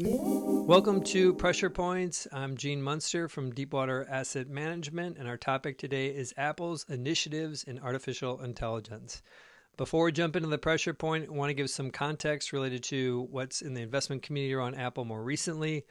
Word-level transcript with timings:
Welcome 0.00 1.02
to 1.06 1.34
Pressure 1.34 1.70
Points. 1.70 2.28
I'm 2.32 2.56
Gene 2.56 2.80
Munster 2.80 3.28
from 3.28 3.50
Deepwater 3.50 4.06
Asset 4.08 4.48
Management, 4.48 5.18
and 5.18 5.26
our 5.26 5.36
topic 5.36 5.76
today 5.76 6.06
is 6.06 6.32
Apple's 6.36 6.86
initiatives 6.88 7.64
in 7.64 7.80
artificial 7.80 8.40
intelligence. 8.40 9.22
Before 9.76 10.04
we 10.04 10.12
jump 10.12 10.36
into 10.36 10.48
the 10.48 10.56
pressure 10.56 10.94
point, 10.94 11.26
I 11.28 11.32
want 11.32 11.50
to 11.50 11.54
give 11.54 11.68
some 11.68 11.90
context 11.90 12.52
related 12.52 12.84
to 12.84 13.26
what's 13.32 13.60
in 13.60 13.74
the 13.74 13.82
investment 13.82 14.22
community 14.22 14.54
around 14.54 14.76
Apple 14.76 15.04
more 15.04 15.24
recently. 15.24 15.84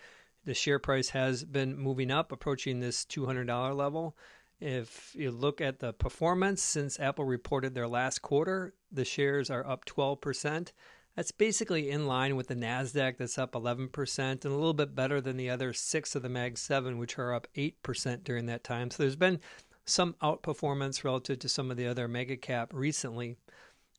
The 0.46 0.54
share 0.54 0.80
price 0.80 1.10
has 1.10 1.44
been 1.44 1.78
moving 1.78 2.10
up, 2.10 2.32
approaching 2.32 2.80
this 2.80 3.04
$200 3.04 3.76
level. 3.76 4.16
If 4.62 5.14
you 5.16 5.32
look 5.32 5.60
at 5.60 5.80
the 5.80 5.92
performance 5.92 6.64
since 6.64 6.98
Apple 6.98 7.26
reported 7.26 7.76
their 7.76 7.90
last 7.90 8.22
quarter, 8.22 8.74
the 8.90 9.04
shares 9.04 9.50
are 9.50 9.68
up 9.68 9.84
12%. 9.84 10.72
That's 11.18 11.32
basically 11.32 11.90
in 11.90 12.06
line 12.06 12.36
with 12.36 12.46
the 12.46 12.56
NASDAQ 12.56 13.18
that's 13.18 13.40
up 13.40 13.54
11% 13.54 14.20
and 14.20 14.46
a 14.46 14.50
little 14.50 14.76
bit 14.76 14.94
better 14.94 15.20
than 15.20 15.36
the 15.36 15.50
other 15.50 15.74
six 15.74 16.16
of 16.16 16.22
the 16.22 16.30
MAG 16.30 16.60
7, 16.60 17.00
which 17.00 17.18
are 17.18 17.34
up 17.34 17.48
8% 17.56 18.24
during 18.24 18.46
that 18.46 18.64
time. 18.64 18.92
So 18.92 19.02
there's 19.02 19.16
been 19.16 19.40
some 19.84 20.14
outperformance 20.22 21.04
relative 21.04 21.40
to 21.40 21.50
some 21.50 21.72
of 21.72 21.78
the 21.78 21.88
other 21.88 22.08
mega 22.08 22.38
cap 22.38 22.72
recently. 22.72 23.36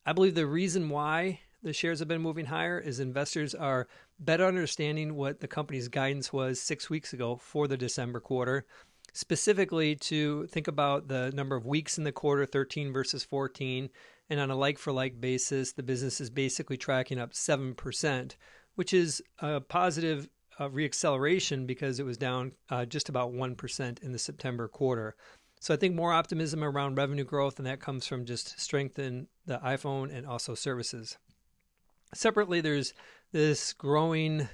I 0.06 0.12
believe 0.12 0.36
the 0.36 0.46
reason 0.46 0.90
why 0.90 1.40
the 1.60 1.72
shares 1.72 1.98
have 1.98 2.06
been 2.06 2.22
moving 2.22 2.46
higher 2.46 2.78
is 2.78 3.00
investors 3.00 3.52
are 3.52 3.88
better 4.20 4.46
understanding 4.46 5.16
what 5.16 5.40
the 5.40 5.48
company's 5.48 5.88
guidance 5.88 6.32
was 6.32 6.60
six 6.60 6.88
weeks 6.88 7.12
ago 7.12 7.34
for 7.34 7.66
the 7.66 7.76
December 7.76 8.20
quarter 8.20 8.64
specifically 9.12 9.96
to 9.96 10.46
think 10.46 10.68
about 10.68 11.08
the 11.08 11.32
number 11.34 11.56
of 11.56 11.66
weeks 11.66 11.98
in 11.98 12.04
the 12.04 12.12
quarter 12.12 12.46
13 12.46 12.92
versus 12.92 13.24
14 13.24 13.90
and 14.30 14.40
on 14.40 14.50
a 14.50 14.56
like 14.56 14.78
for 14.78 14.92
like 14.92 15.20
basis 15.20 15.72
the 15.72 15.82
business 15.82 16.20
is 16.20 16.30
basically 16.30 16.76
tracking 16.76 17.18
up 17.18 17.32
7% 17.32 18.34
which 18.74 18.94
is 18.94 19.20
a 19.40 19.60
positive 19.60 20.28
uh, 20.58 20.68
reacceleration 20.68 21.66
because 21.66 21.98
it 21.98 22.06
was 22.06 22.16
down 22.16 22.52
uh, 22.70 22.84
just 22.84 23.08
about 23.08 23.32
1% 23.32 24.02
in 24.02 24.12
the 24.12 24.18
September 24.18 24.68
quarter. 24.68 25.14
So 25.60 25.74
I 25.74 25.76
think 25.76 25.94
more 25.94 26.12
optimism 26.12 26.62
around 26.62 26.96
revenue 26.96 27.24
growth, 27.24 27.58
and 27.58 27.66
that 27.66 27.80
comes 27.80 28.06
from 28.06 28.24
just 28.24 28.58
strength 28.60 28.98
in 28.98 29.26
the 29.46 29.58
iPhone 29.58 30.16
and 30.16 30.26
also 30.26 30.54
services. 30.54 31.18
Separately, 32.14 32.60
there's 32.60 32.94
this 33.32 33.72
growing 33.72 34.48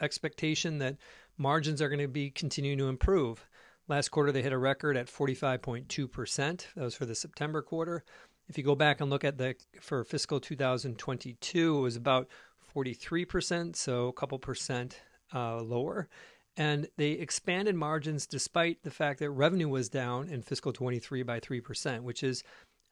expectation 0.00 0.78
that 0.78 0.96
margins 1.36 1.82
are 1.82 1.88
going 1.88 2.00
to 2.00 2.08
be 2.08 2.30
continuing 2.30 2.78
to 2.78 2.88
improve. 2.88 3.46
Last 3.86 4.08
quarter, 4.10 4.32
they 4.32 4.42
hit 4.42 4.52
a 4.52 4.58
record 4.58 4.96
at 4.96 5.06
45.2%. 5.06 6.66
That 6.74 6.84
was 6.84 6.94
for 6.94 7.06
the 7.06 7.14
September 7.14 7.62
quarter. 7.62 8.04
If 8.48 8.56
you 8.56 8.64
go 8.64 8.74
back 8.74 9.00
and 9.00 9.10
look 9.10 9.24
at 9.24 9.38
the 9.38 9.54
for 9.80 10.04
fiscal 10.04 10.40
2022, 10.40 11.78
it 11.78 11.80
was 11.80 11.96
about 11.96 12.28
43%, 12.74 13.76
so 13.76 14.08
a 14.08 14.12
couple 14.12 14.38
percent 14.38 15.00
uh, 15.34 15.60
lower. 15.60 16.08
And 16.56 16.88
they 16.96 17.12
expanded 17.12 17.76
margins 17.76 18.26
despite 18.26 18.82
the 18.82 18.90
fact 18.90 19.20
that 19.20 19.30
revenue 19.30 19.68
was 19.68 19.88
down 19.88 20.28
in 20.28 20.42
fiscal 20.42 20.72
23 20.72 21.22
by 21.22 21.38
3%, 21.38 22.00
which 22.02 22.22
is 22.22 22.42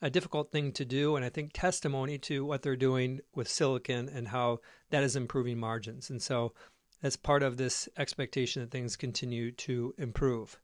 a 0.01 0.09
difficult 0.09 0.51
thing 0.51 0.71
to 0.73 0.85
do. 0.85 1.15
And 1.15 1.25
I 1.25 1.29
think 1.29 1.51
testimony 1.53 2.17
to 2.19 2.45
what 2.45 2.61
they're 2.61 2.77
doing 2.77 3.19
with 3.35 3.49
silicon 3.49 4.09
and 4.09 4.29
how 4.29 4.59
that 4.89 5.03
is 5.03 5.15
improving 5.15 5.57
margins. 5.57 6.09
And 6.09 6.21
so 6.21 6.53
that's 7.01 7.17
part 7.17 7.43
of 7.43 7.57
this 7.57 7.89
expectation 7.97 8.61
that 8.61 8.71
things 8.71 8.95
continue 8.95 9.51
to 9.51 9.93
improve. 9.97 10.59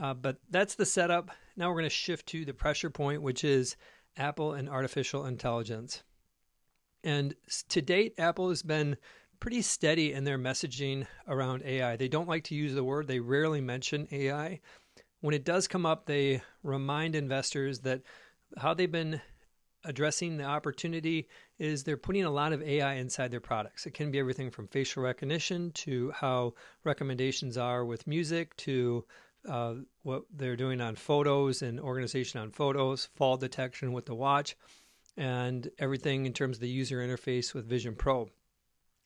Uh, 0.00 0.14
but 0.14 0.36
that's 0.50 0.74
the 0.74 0.86
setup. 0.86 1.30
Now 1.56 1.68
we're 1.68 1.76
going 1.76 1.84
to 1.84 1.90
shift 1.90 2.26
to 2.28 2.44
the 2.44 2.52
pressure 2.52 2.90
point, 2.90 3.22
which 3.22 3.42
is 3.42 3.76
Apple 4.18 4.52
and 4.52 4.68
artificial 4.68 5.26
intelligence. 5.26 6.02
And 7.04 7.34
to 7.68 7.80
date, 7.80 8.14
Apple 8.18 8.48
has 8.48 8.62
been 8.62 8.96
pretty 9.40 9.62
steady 9.62 10.12
in 10.12 10.24
their 10.24 10.38
messaging 10.38 11.06
around 11.28 11.62
AI. 11.64 11.96
They 11.96 12.08
don't 12.08 12.28
like 12.28 12.44
to 12.44 12.54
use 12.54 12.74
the 12.74 12.84
word, 12.84 13.06
they 13.06 13.20
rarely 13.20 13.60
mention 13.60 14.08
AI. 14.10 14.60
When 15.20 15.34
it 15.34 15.44
does 15.44 15.68
come 15.68 15.86
up, 15.86 16.06
they 16.06 16.42
remind 16.62 17.14
investors 17.14 17.80
that 17.80 18.02
how 18.56 18.74
they've 18.74 18.90
been 18.90 19.20
addressing 19.84 20.36
the 20.36 20.44
opportunity 20.44 21.28
is 21.58 21.82
they're 21.82 21.96
putting 21.96 22.24
a 22.24 22.30
lot 22.30 22.52
of 22.52 22.62
AI 22.62 22.94
inside 22.94 23.30
their 23.30 23.40
products. 23.40 23.86
It 23.86 23.94
can 23.94 24.10
be 24.10 24.18
everything 24.18 24.50
from 24.50 24.68
facial 24.68 25.02
recognition 25.02 25.70
to 25.72 26.10
how 26.12 26.54
recommendations 26.84 27.56
are 27.56 27.84
with 27.84 28.06
music 28.06 28.56
to 28.58 29.04
uh, 29.46 29.74
what 30.02 30.24
they're 30.34 30.56
doing 30.56 30.80
on 30.80 30.94
photos 30.96 31.62
and 31.62 31.78
organization 31.80 32.40
on 32.40 32.50
photos, 32.50 33.08
fall 33.14 33.36
detection 33.36 33.92
with 33.92 34.06
the 34.06 34.14
watch, 34.14 34.56
and 35.16 35.70
everything 35.78 36.26
in 36.26 36.32
terms 36.32 36.56
of 36.56 36.60
the 36.60 36.68
user 36.68 36.98
interface 36.98 37.54
with 37.54 37.68
Vision 37.68 37.94
Pro. 37.94 38.28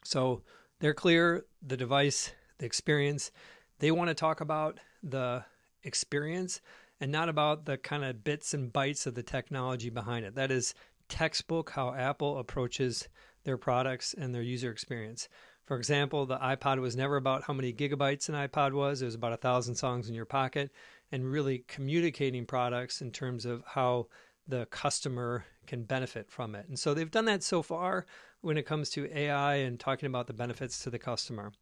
So 0.04 0.42
they're 0.80 0.94
clear, 0.94 1.44
the 1.62 1.76
device, 1.76 2.32
the 2.58 2.66
experience. 2.66 3.30
They 3.78 3.90
want 3.90 4.08
to 4.08 4.14
talk 4.14 4.40
about 4.40 4.78
the 5.02 5.44
experience 5.82 6.60
and 7.00 7.10
not 7.10 7.28
about 7.28 7.64
the 7.64 7.76
kind 7.76 8.04
of 8.04 8.22
bits 8.22 8.54
and 8.54 8.72
bytes 8.72 9.06
of 9.06 9.14
the 9.14 9.22
technology 9.22 9.90
behind 9.90 10.24
it. 10.24 10.34
That 10.34 10.50
is 10.50 10.74
textbook 11.08 11.70
how 11.70 11.94
Apple 11.94 12.38
approaches 12.38 13.08
their 13.44 13.56
products 13.56 14.14
and 14.14 14.34
their 14.34 14.42
user 14.42 14.70
experience. 14.70 15.28
For 15.72 15.78
example, 15.78 16.26
the 16.26 16.36
iPod 16.36 16.82
was 16.82 16.96
never 16.96 17.16
about 17.16 17.44
how 17.44 17.54
many 17.54 17.72
gigabytes 17.72 18.28
an 18.28 18.34
iPod 18.34 18.74
was. 18.74 19.00
It 19.00 19.06
was 19.06 19.14
about 19.14 19.32
a 19.32 19.38
thousand 19.38 19.76
songs 19.76 20.06
in 20.06 20.14
your 20.14 20.26
pocket 20.26 20.70
and 21.10 21.24
really 21.24 21.64
communicating 21.66 22.44
products 22.44 23.00
in 23.00 23.10
terms 23.10 23.46
of 23.46 23.64
how 23.68 24.08
the 24.46 24.66
customer 24.66 25.46
can 25.66 25.84
benefit 25.84 26.30
from 26.30 26.54
it. 26.54 26.68
And 26.68 26.78
so 26.78 26.92
they've 26.92 27.10
done 27.10 27.24
that 27.24 27.42
so 27.42 27.62
far 27.62 28.04
when 28.42 28.58
it 28.58 28.66
comes 28.66 28.90
to 28.90 29.10
AI 29.16 29.54
and 29.54 29.80
talking 29.80 30.08
about 30.08 30.26
the 30.26 30.34
benefits 30.34 30.78
to 30.82 30.90
the 30.90 30.98
customer. 30.98 31.52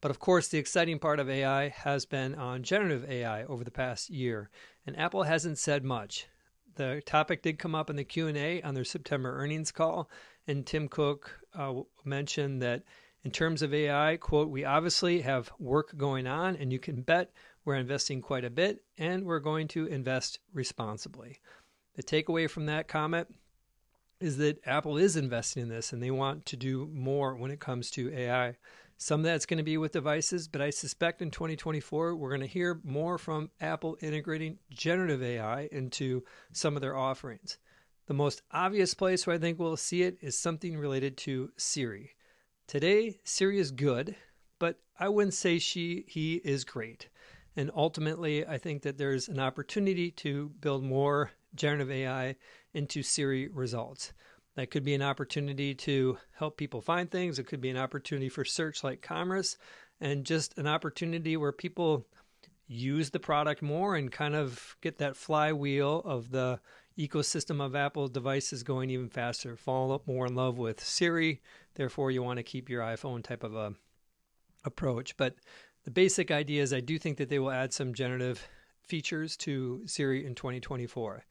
But 0.00 0.10
of 0.10 0.18
course, 0.18 0.48
the 0.48 0.56
exciting 0.56 0.98
part 0.98 1.20
of 1.20 1.28
AI 1.28 1.68
has 1.68 2.06
been 2.06 2.34
on 2.36 2.62
generative 2.62 3.04
AI 3.10 3.44
over 3.44 3.64
the 3.64 3.70
past 3.70 4.08
year, 4.08 4.48
and 4.86 4.98
Apple 4.98 5.24
hasn't 5.24 5.58
said 5.58 5.84
much. 5.84 6.26
The 6.76 7.02
topic 7.04 7.42
did 7.42 7.58
come 7.58 7.74
up 7.74 7.90
in 7.90 7.96
the 7.96 8.04
Q&A 8.04 8.62
on 8.62 8.72
their 8.72 8.84
September 8.84 9.36
earnings 9.36 9.72
call, 9.72 10.08
and 10.46 10.64
Tim 10.64 10.88
Cook 10.88 11.38
uh, 11.54 11.82
mentioned 12.02 12.62
that 12.62 12.84
in 13.28 13.32
terms 13.32 13.60
of 13.60 13.74
AI, 13.74 14.16
quote, 14.16 14.48
we 14.48 14.64
obviously 14.64 15.20
have 15.20 15.52
work 15.58 15.94
going 15.98 16.26
on, 16.26 16.56
and 16.56 16.72
you 16.72 16.78
can 16.78 17.02
bet 17.02 17.30
we're 17.62 17.74
investing 17.74 18.22
quite 18.22 18.42
a 18.42 18.48
bit, 18.48 18.82
and 18.96 19.26
we're 19.26 19.38
going 19.38 19.68
to 19.68 19.84
invest 19.84 20.38
responsibly. 20.54 21.36
The 21.96 22.02
takeaway 22.02 22.48
from 22.48 22.64
that 22.64 22.88
comment 22.88 23.28
is 24.18 24.38
that 24.38 24.66
Apple 24.66 24.96
is 24.96 25.14
investing 25.14 25.64
in 25.64 25.68
this 25.68 25.92
and 25.92 26.02
they 26.02 26.10
want 26.10 26.46
to 26.46 26.56
do 26.56 26.88
more 26.90 27.36
when 27.36 27.50
it 27.50 27.60
comes 27.60 27.90
to 27.90 28.10
AI. 28.14 28.56
Some 28.96 29.20
of 29.20 29.24
that's 29.24 29.44
going 29.44 29.58
to 29.58 29.62
be 29.62 29.76
with 29.76 29.92
devices, 29.92 30.48
but 30.48 30.62
I 30.62 30.70
suspect 30.70 31.20
in 31.20 31.30
2024 31.30 32.16
we're 32.16 32.30
going 32.30 32.40
to 32.40 32.46
hear 32.46 32.80
more 32.82 33.18
from 33.18 33.50
Apple 33.60 33.98
integrating 34.00 34.56
generative 34.70 35.22
AI 35.22 35.68
into 35.70 36.24
some 36.54 36.76
of 36.76 36.80
their 36.80 36.96
offerings. 36.96 37.58
The 38.06 38.14
most 38.14 38.40
obvious 38.52 38.94
place 38.94 39.26
where 39.26 39.36
I 39.36 39.38
think 39.38 39.58
we'll 39.58 39.76
see 39.76 40.02
it 40.02 40.16
is 40.22 40.38
something 40.38 40.78
related 40.78 41.18
to 41.18 41.50
Siri. 41.58 42.12
Today, 42.68 43.18
Siri 43.24 43.58
is 43.58 43.70
good, 43.70 44.14
but 44.58 44.78
I 45.00 45.08
wouldn't 45.08 45.32
say 45.32 45.58
she 45.58 46.04
he 46.06 46.34
is 46.34 46.66
great. 46.66 47.08
And 47.56 47.70
ultimately, 47.74 48.46
I 48.46 48.58
think 48.58 48.82
that 48.82 48.98
there's 48.98 49.26
an 49.26 49.40
opportunity 49.40 50.10
to 50.12 50.50
build 50.60 50.84
more 50.84 51.30
generative 51.54 51.90
AI 51.90 52.36
into 52.74 53.02
Siri 53.02 53.48
results. 53.48 54.12
That 54.54 54.70
could 54.70 54.84
be 54.84 54.94
an 54.94 55.00
opportunity 55.00 55.74
to 55.76 56.18
help 56.36 56.58
people 56.58 56.82
find 56.82 57.10
things. 57.10 57.38
It 57.38 57.46
could 57.46 57.62
be 57.62 57.70
an 57.70 57.78
opportunity 57.78 58.28
for 58.28 58.44
search 58.44 58.84
like 58.84 59.00
commerce 59.00 59.56
and 59.98 60.26
just 60.26 60.58
an 60.58 60.66
opportunity 60.66 61.38
where 61.38 61.52
people 61.52 62.06
use 62.66 63.08
the 63.08 63.18
product 63.18 63.62
more 63.62 63.96
and 63.96 64.12
kind 64.12 64.34
of 64.34 64.76
get 64.82 64.98
that 64.98 65.16
flywheel 65.16 66.02
of 66.04 66.30
the 66.32 66.60
ecosystem 66.98 67.64
of 67.64 67.76
Apple 67.76 68.08
devices 68.08 68.62
going 68.62 68.90
even 68.90 69.08
faster. 69.08 69.56
Fall 69.56 70.02
more 70.06 70.26
in 70.26 70.34
love 70.34 70.58
with 70.58 70.82
Siri, 70.82 71.40
therefore 71.74 72.10
you 72.10 72.22
want 72.22 72.38
to 72.38 72.42
keep 72.42 72.68
your 72.68 72.82
iPhone 72.82 73.22
type 73.22 73.44
of 73.44 73.54
a 73.54 73.74
approach. 74.64 75.16
But 75.16 75.36
the 75.84 75.90
basic 75.90 76.30
idea 76.30 76.62
is 76.62 76.72
I 76.72 76.80
do 76.80 76.98
think 76.98 77.16
that 77.18 77.28
they 77.28 77.38
will 77.38 77.50
add 77.50 77.72
some 77.72 77.94
generative 77.94 78.46
features 78.82 79.36
to 79.38 79.82
Siri 79.86 80.26
in 80.26 80.34
2024. 80.34 81.24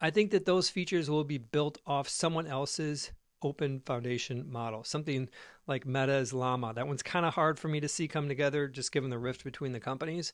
I 0.00 0.10
think 0.10 0.30
that 0.30 0.44
those 0.44 0.68
features 0.68 1.08
will 1.10 1.24
be 1.24 1.38
built 1.38 1.78
off 1.86 2.08
someone 2.08 2.46
else's 2.46 3.12
open 3.42 3.80
foundation 3.80 4.50
model, 4.50 4.84
something 4.84 5.28
like 5.66 5.86
Meta's 5.86 6.32
Llama. 6.32 6.72
That 6.74 6.86
one's 6.86 7.02
kind 7.02 7.26
of 7.26 7.34
hard 7.34 7.58
for 7.58 7.68
me 7.68 7.80
to 7.80 7.88
see 7.88 8.08
come 8.08 8.28
together 8.28 8.68
just 8.68 8.92
given 8.92 9.10
the 9.10 9.18
rift 9.18 9.44
between 9.44 9.72
the 9.72 9.80
companies. 9.80 10.32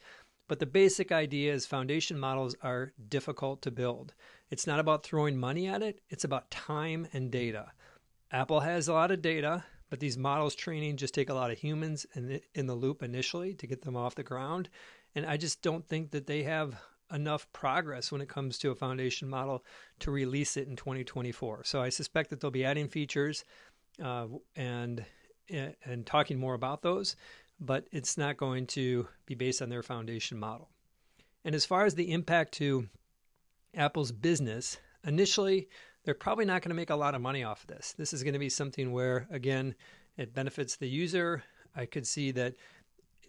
But 0.49 0.59
the 0.59 0.67
basic 0.67 1.13
idea 1.13 1.53
is 1.53 1.67
foundation 1.67 2.19
models 2.19 2.55
are 2.63 2.93
difficult 3.09 3.63
to 3.63 3.71
build. 3.71 4.15
It's 4.53 4.67
not 4.67 4.81
about 4.81 5.03
throwing 5.03 5.39
money 5.39 5.67
at 5.67 5.83
it, 5.83 6.03
it's 6.11 6.25
about 6.25 6.51
time 6.51 7.09
and 7.15 7.31
data. 7.31 7.73
Apple 8.31 8.61
has 8.61 8.87
a 8.87 8.93
lot 8.93 9.11
of 9.11 9.23
data, 9.23 9.65
but 9.89 9.99
these 9.99 10.19
models 10.19 10.55
training 10.55 10.99
just 10.99 11.15
take 11.15 11.31
a 11.31 11.35
lot 11.35 11.51
of 11.51 11.59
humans 11.59 12.05
in, 12.15 12.39
in 12.55 12.67
the 12.67 12.75
loop 12.75 13.03
initially 13.03 13.55
to 13.55 13.67
get 13.67 13.81
them 13.81 13.97
off 13.97 14.15
the 14.15 14.23
ground. 14.23 14.69
And 15.15 15.25
I 15.25 15.39
just 15.39 15.63
don't 15.63 15.89
think 15.89 16.11
that 16.11 16.27
they 16.27 16.43
have 16.43 16.79
enough 17.11 17.51
progress 17.55 18.13
when 18.13 18.21
it 18.21 18.29
comes 18.29 18.59
to 18.59 18.71
a 18.71 18.75
foundation 18.75 19.27
model 19.27 19.65
to 20.01 20.11
release 20.11 20.59
it 20.59 20.69
in 20.69 20.77
2024. 20.77 21.65
So 21.65 21.81
I 21.81 21.89
suspect 21.89 22.29
that 22.29 22.43
they'll 22.43 22.51
be 22.51 22.67
adding 22.67 22.89
features 22.89 23.47
uh, 24.05 24.27
and 24.55 25.03
and 25.49 26.05
talking 26.05 26.39
more 26.39 26.55
about 26.55 26.83
those, 26.83 27.17
but 27.59 27.87
it's 27.91 28.19
not 28.19 28.37
going 28.37 28.67
to 28.67 29.09
be 29.25 29.35
based 29.35 29.63
on 29.63 29.71
their 29.71 29.83
foundation 29.83 30.39
model. 30.39 30.69
And 31.43 31.55
as 31.55 31.65
far 31.65 31.87
as 31.87 31.95
the 31.95 32.13
impact 32.13 32.53
to 32.55 32.89
Apple's 33.75 34.13
business, 34.13 34.79
initially, 35.05 35.69
they're 36.05 36.15
probably 36.15 36.45
not 36.45 36.63
going 36.63 36.71
to 36.71 36.77
make 36.77 36.91
a 36.91 36.97
lot 36.97 37.15
of 37.15 37.21
money 37.21 37.45
off 37.45 37.63
of 37.63 37.69
this. 37.69 37.95
This 37.97 38.13
is 38.13 38.23
going 38.23 38.33
to 38.33 38.39
be 38.39 38.49
something 38.49 38.93
where, 38.93 39.27
again, 39.31 39.75
it 40.17 40.35
benefits 40.35 40.77
the 40.77 40.89
user. 40.89 41.43
I 41.75 41.87
could 41.87 42.07
see 42.07 42.33
that 42.33 42.55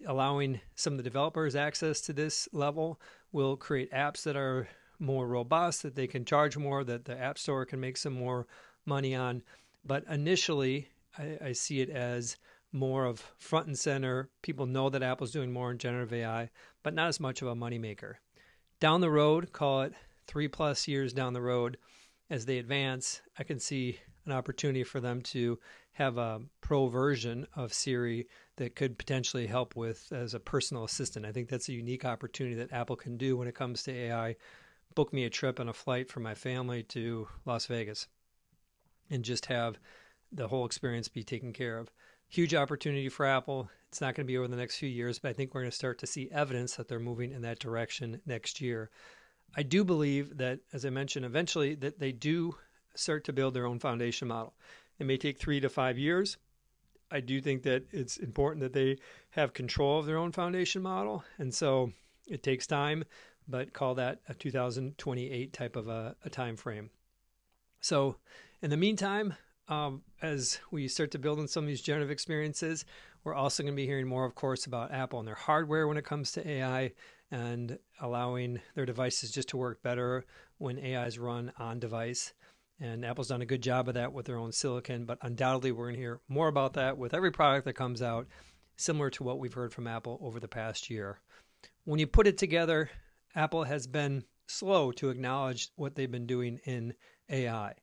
allowing 0.06 0.60
some 0.74 0.92
of 0.92 0.96
the 0.98 1.02
developers 1.02 1.56
access 1.56 2.00
to 2.02 2.12
this 2.12 2.48
level 2.52 3.00
will 3.32 3.56
create 3.56 3.92
apps 3.92 4.22
that 4.24 4.36
are 4.36 4.68
more 4.98 5.26
robust, 5.26 5.82
that 5.82 5.94
they 5.94 6.06
can 6.06 6.24
charge 6.24 6.56
more, 6.56 6.84
that 6.84 7.04
the 7.04 7.18
App 7.18 7.38
Store 7.38 7.64
can 7.64 7.80
make 7.80 7.96
some 7.96 8.12
more 8.12 8.46
money 8.84 9.14
on. 9.14 9.42
But 9.84 10.04
initially, 10.08 10.88
I, 11.18 11.38
I 11.46 11.52
see 11.52 11.80
it 11.80 11.90
as 11.90 12.36
more 12.72 13.04
of 13.04 13.20
front 13.38 13.66
and 13.66 13.78
center. 13.78 14.28
People 14.42 14.66
know 14.66 14.90
that 14.90 15.02
Apple's 15.02 15.32
doing 15.32 15.52
more 15.52 15.70
in 15.70 15.78
generative 15.78 16.12
AI, 16.12 16.50
but 16.82 16.94
not 16.94 17.08
as 17.08 17.20
much 17.20 17.40
of 17.40 17.48
a 17.48 17.54
moneymaker. 17.54 18.14
Down 18.80 19.00
the 19.00 19.10
road, 19.10 19.52
call 19.52 19.82
it 19.82 19.94
three 20.26 20.48
plus 20.48 20.88
years 20.88 21.12
down 21.12 21.32
the 21.32 21.40
road, 21.40 21.78
as 22.30 22.46
they 22.46 22.58
advance, 22.58 23.20
I 23.38 23.44
can 23.44 23.58
see 23.60 23.98
an 24.26 24.32
opportunity 24.32 24.84
for 24.84 25.00
them 25.00 25.20
to 25.22 25.58
have 25.92 26.18
a 26.18 26.40
pro 26.60 26.86
version 26.88 27.46
of 27.54 27.72
Siri 27.72 28.26
that 28.56 28.74
could 28.74 28.98
potentially 28.98 29.46
help 29.46 29.76
with 29.76 30.10
as 30.12 30.34
a 30.34 30.40
personal 30.40 30.84
assistant. 30.84 31.26
I 31.26 31.32
think 31.32 31.48
that's 31.48 31.68
a 31.68 31.74
unique 31.74 32.04
opportunity 32.04 32.56
that 32.56 32.72
Apple 32.72 32.96
can 32.96 33.16
do 33.16 33.36
when 33.36 33.48
it 33.48 33.54
comes 33.54 33.82
to 33.84 33.92
AI. 33.92 34.36
Book 34.94 35.12
me 35.12 35.24
a 35.24 35.30
trip 35.30 35.58
and 35.58 35.68
a 35.68 35.74
flight 35.74 36.10
for 36.10 36.20
my 36.20 36.34
family 36.34 36.82
to 36.84 37.28
Las 37.44 37.66
Vegas 37.66 38.08
and 39.10 39.24
just 39.24 39.46
have 39.46 39.78
the 40.32 40.48
whole 40.48 40.64
experience 40.64 41.08
be 41.08 41.22
taken 41.22 41.52
care 41.52 41.78
of. 41.78 41.90
Huge 42.28 42.54
opportunity 42.54 43.08
for 43.08 43.26
Apple. 43.26 43.68
It's 43.88 44.00
not 44.00 44.14
going 44.14 44.26
to 44.26 44.30
be 44.30 44.38
over 44.38 44.48
the 44.48 44.56
next 44.56 44.78
few 44.78 44.88
years, 44.88 45.18
but 45.18 45.28
I 45.28 45.32
think 45.32 45.54
we're 45.54 45.60
going 45.60 45.70
to 45.70 45.76
start 45.76 45.98
to 45.98 46.06
see 46.06 46.30
evidence 46.32 46.74
that 46.76 46.88
they're 46.88 46.98
moving 46.98 47.30
in 47.30 47.42
that 47.42 47.60
direction 47.60 48.20
next 48.26 48.60
year. 48.60 48.90
I 49.56 49.62
do 49.62 49.84
believe 49.84 50.38
that, 50.38 50.60
as 50.72 50.84
I 50.84 50.90
mentioned, 50.90 51.24
eventually 51.24 51.74
that 51.76 51.98
they 51.98 52.12
do 52.12 52.56
start 52.94 53.24
to 53.24 53.32
build 53.32 53.54
their 53.54 53.66
own 53.66 53.78
foundation 53.78 54.28
model. 54.28 54.54
It 54.98 55.06
may 55.06 55.16
take 55.16 55.38
three 55.38 55.60
to 55.60 55.68
five 55.68 55.98
years. 55.98 56.36
I 57.10 57.20
do 57.20 57.40
think 57.40 57.62
that 57.62 57.84
it's 57.92 58.16
important 58.16 58.62
that 58.62 58.72
they 58.72 58.98
have 59.30 59.52
control 59.52 60.00
of 60.00 60.06
their 60.06 60.16
own 60.16 60.32
foundation 60.32 60.82
model, 60.82 61.24
and 61.38 61.54
so 61.54 61.92
it 62.26 62.42
takes 62.42 62.66
time. 62.66 63.04
But 63.46 63.72
call 63.74 63.94
that 63.96 64.20
a 64.28 64.34
2028 64.34 65.52
type 65.52 65.76
of 65.76 65.88
a, 65.88 66.16
a 66.24 66.30
time 66.30 66.56
frame. 66.56 66.90
So, 67.80 68.16
in 68.62 68.70
the 68.70 68.76
meantime, 68.78 69.34
um, 69.68 70.02
as 70.22 70.58
we 70.70 70.88
start 70.88 71.10
to 71.12 71.18
build 71.18 71.38
on 71.38 71.48
some 71.48 71.64
of 71.64 71.68
these 71.68 71.82
generative 71.82 72.10
experiences, 72.10 72.84
we're 73.24 73.34
also 73.34 73.62
going 73.62 73.74
to 73.74 73.76
be 73.76 73.86
hearing 73.86 74.06
more, 74.06 74.24
of 74.24 74.34
course, 74.34 74.66
about 74.66 74.92
Apple 74.92 75.18
and 75.18 75.26
their 75.26 75.34
hardware 75.34 75.88
when 75.88 75.96
it 75.96 76.04
comes 76.04 76.32
to 76.32 76.48
AI 76.48 76.92
and 77.30 77.78
allowing 78.00 78.60
their 78.74 78.86
devices 78.86 79.30
just 79.30 79.48
to 79.48 79.56
work 79.56 79.82
better 79.82 80.24
when 80.58 80.78
AI 80.78 81.06
is 81.06 81.18
run 81.18 81.52
on 81.58 81.78
device. 81.78 82.32
And 82.80 83.04
Apple's 83.04 83.28
done 83.28 83.42
a 83.42 83.46
good 83.46 83.62
job 83.62 83.88
of 83.88 83.94
that 83.94 84.12
with 84.12 84.26
their 84.26 84.36
own 84.36 84.52
silicon, 84.52 85.04
but 85.06 85.18
undoubtedly 85.22 85.72
we're 85.72 85.86
going 85.86 85.94
to 85.94 86.00
hear 86.00 86.20
more 86.28 86.48
about 86.48 86.74
that 86.74 86.98
with 86.98 87.14
every 87.14 87.30
product 87.30 87.64
that 87.64 87.74
comes 87.74 88.02
out, 88.02 88.26
similar 88.76 89.10
to 89.10 89.22
what 89.22 89.38
we've 89.38 89.54
heard 89.54 89.72
from 89.72 89.86
Apple 89.86 90.18
over 90.20 90.38
the 90.38 90.48
past 90.48 90.90
year. 90.90 91.20
When 91.84 92.00
you 92.00 92.06
put 92.06 92.26
it 92.26 92.36
together, 92.36 92.90
Apple 93.34 93.64
has 93.64 93.86
been 93.86 94.24
slow 94.46 94.92
to 94.92 95.10
acknowledge 95.10 95.70
what 95.76 95.94
they've 95.94 96.10
been 96.10 96.26
doing 96.26 96.60
in 96.64 96.94
AI. 97.30 97.74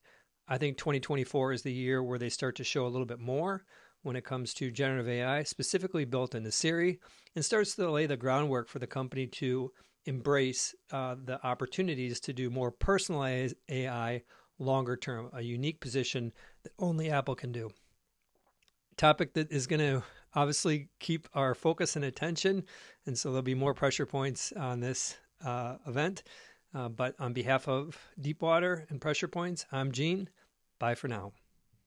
I 0.51 0.57
think 0.57 0.77
2024 0.77 1.53
is 1.53 1.61
the 1.61 1.71
year 1.71 2.03
where 2.03 2.19
they 2.19 2.27
start 2.27 2.57
to 2.57 2.65
show 2.65 2.85
a 2.85 2.89
little 2.89 3.05
bit 3.05 3.21
more 3.21 3.63
when 4.01 4.17
it 4.17 4.25
comes 4.25 4.53
to 4.55 4.69
generative 4.69 5.07
AI, 5.07 5.43
specifically 5.43 6.03
built 6.03 6.35
into 6.35 6.51
Siri, 6.51 6.99
and 7.37 7.45
starts 7.45 7.73
to 7.75 7.89
lay 7.89 8.05
the 8.05 8.17
groundwork 8.17 8.67
for 8.67 8.79
the 8.79 8.85
company 8.85 9.27
to 9.27 9.71
embrace 10.07 10.75
uh, 10.91 11.15
the 11.23 11.41
opportunities 11.47 12.19
to 12.19 12.33
do 12.33 12.49
more 12.49 12.69
personalized 12.69 13.55
AI 13.69 14.23
longer 14.59 14.97
term, 14.97 15.29
a 15.31 15.41
unique 15.41 15.79
position 15.79 16.33
that 16.63 16.73
only 16.77 17.09
Apple 17.09 17.35
can 17.35 17.53
do. 17.53 17.69
Topic 18.97 19.33
that 19.35 19.49
is 19.53 19.67
going 19.67 19.79
to 19.79 20.03
obviously 20.35 20.89
keep 20.99 21.29
our 21.33 21.55
focus 21.55 21.95
and 21.95 22.03
attention, 22.03 22.65
and 23.05 23.17
so 23.17 23.29
there'll 23.29 23.41
be 23.41 23.55
more 23.55 23.73
pressure 23.73 24.05
points 24.05 24.51
on 24.57 24.81
this 24.81 25.15
uh, 25.45 25.77
event. 25.87 26.23
Uh, 26.73 26.89
but 26.89 27.15
on 27.19 27.31
behalf 27.31 27.69
of 27.69 27.97
Deepwater 28.19 28.85
and 28.89 28.99
Pressure 28.99 29.27
Points, 29.27 29.65
I'm 29.71 29.91
Gene. 29.91 30.29
Bye 30.81 30.95
for 30.95 31.07
now. 31.07 31.33